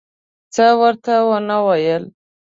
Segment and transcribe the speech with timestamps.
[0.53, 2.03] څه ورته ونه ویل.